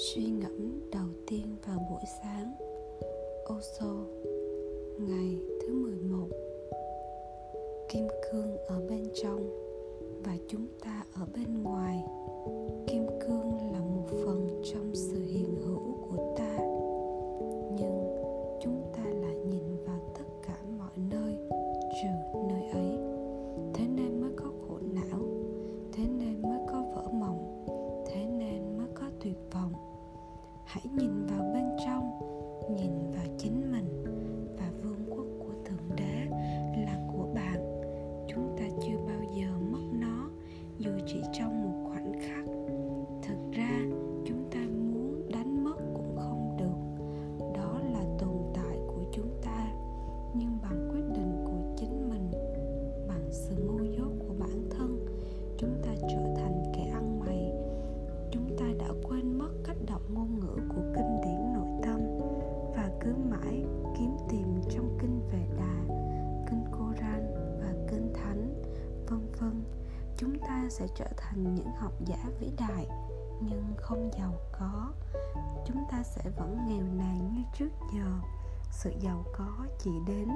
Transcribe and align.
suy 0.00 0.26
ngẫm 0.26 0.80
đầu 0.92 1.06
tiên 1.26 1.56
vào 1.66 1.86
buổi 1.90 2.02
sáng. 2.22 2.52
Osho 3.52 3.94
ngày 4.98 5.38
thứ 5.60 5.74
11 5.74 6.28
Kim 7.88 8.06
cương 8.32 8.56
ở 8.66 8.80
bên 8.88 9.04
trong 9.22 9.50
và 10.24 10.36
chúng 10.48 10.66
ta 10.84 11.04
ở 11.14 11.26
bên 11.34 11.62
ngoài. 11.62 12.04
Kim 12.86 13.06
cương 13.20 13.72
là 13.72 13.80
một 13.80 14.06
phần 14.24 14.62
trong 14.72 14.90
sự 14.94 15.24
hiện 15.24 15.54
hữu 15.66 15.96
của 16.02 16.34
ta. 16.38 16.56
Nhưng 17.78 18.16
chúng 18.62 18.92
ta 18.96 19.04
lại 19.04 19.34
nhìn 19.50 19.84
vào 19.86 20.00
tất 20.18 20.24
cả 20.46 20.58
mọi 20.78 20.92
nơi, 21.10 21.36
trừ 22.02 22.38
nơi 22.48 22.68
ấy. 22.68 22.98
Thế 23.74 23.86
nên 23.96 24.20
mới 24.20 24.30
có 24.36 24.49
hãy 30.72 30.84
nhìn 30.96 31.26
vào 31.26 31.50
bên 31.54 31.64
trong, 31.86 32.10
nhìn 32.76 33.10
vào 33.10 33.26
chính 33.38 33.72
mình 33.72 34.04
và 34.58 34.70
vương 34.82 35.04
quốc 35.10 35.26
của 35.38 35.52
thượng 35.64 35.96
đế 35.96 36.26
là 36.86 36.98
của 37.12 37.26
bạn. 37.34 37.82
Chúng 38.28 38.56
ta 38.58 38.64
chưa 38.82 38.96
bao 39.08 39.22
giờ 39.36 39.46
mất 39.70 39.82
nó, 39.92 40.30
dù 40.78 40.90
chỉ 41.06 41.22
trong 41.32 41.62
một 41.62 41.90
khoảnh 41.90 42.12
khắc. 42.20 42.44
Thực 43.22 43.52
ra, 43.52 43.80
chúng 44.26 44.44
ta 44.50 44.60
muốn 44.94 45.22
đánh 45.32 45.64
mất 45.64 45.76
cũng 45.94 46.16
không 46.16 46.56
được. 46.58 47.04
Đó 47.54 47.80
là 47.92 48.04
tồn 48.18 48.36
tại 48.54 48.78
của 48.86 49.02
chúng 49.12 49.30
ta, 49.42 49.72
nhưng 50.34 50.58
bằng 50.62 50.88
quyết 50.90 51.04
định 51.16 51.44
của 51.44 51.76
chính 51.76 52.10
mình, 52.10 52.30
bằng 53.08 53.28
sự 53.30 53.54
ngu 53.56 53.79
sẽ 70.70 70.86
trở 70.94 71.06
thành 71.16 71.54
những 71.54 71.72
học 71.78 71.92
giả 72.06 72.24
vĩ 72.40 72.50
đại, 72.58 72.86
nhưng 73.40 73.74
không 73.76 74.10
giàu 74.18 74.32
có. 74.52 74.92
Chúng 75.66 75.84
ta 75.90 76.02
sẽ 76.02 76.22
vẫn 76.36 76.58
nghèo 76.68 76.84
nàn 76.98 77.32
như 77.34 77.42
trước 77.58 77.70
giờ. 77.94 78.12
Sự 78.72 78.92
giàu 79.00 79.24
có 79.38 79.66
chỉ 79.78 79.90
đến 80.06 80.28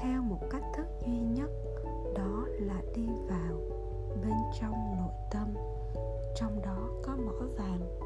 theo 0.00 0.22
một 0.22 0.40
cách 0.50 0.62
thức 0.76 0.86
duy 1.06 1.18
nhất, 1.18 1.50
đó 2.16 2.44
là 2.48 2.82
đi 2.94 3.08
vào 3.28 3.60
bên 4.22 4.34
trong 4.60 4.96
nội 4.96 5.14
tâm. 5.30 5.54
Trong 6.34 6.62
đó 6.62 6.88
có 7.02 7.16
mỏ 7.16 7.46
vàng, 7.58 7.98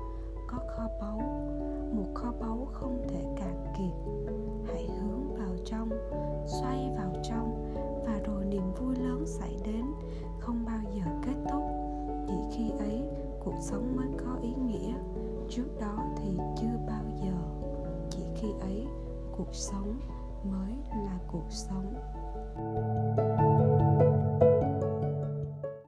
có 0.48 0.58
kho 0.58 0.88
báu. 1.00 1.18
Một 1.92 2.12
kho 2.14 2.32
báu 2.40 2.68
không 2.72 3.06
thể 3.08 3.23
sống 13.74 13.96
mới 13.96 14.08
có 14.24 14.38
ý 14.42 14.54
nghĩa. 14.54 14.94
Trước 15.48 15.66
đó 15.80 15.98
thì 16.16 16.38
chưa 16.60 16.78
bao 16.88 17.04
giờ. 17.20 17.32
Chỉ 18.10 18.22
khi 18.34 18.48
ấy, 18.60 18.86
cuộc 19.36 19.54
sống 19.54 19.98
mới 20.44 20.72
là 20.90 21.18
cuộc 21.32 21.46
sống. 21.50 21.94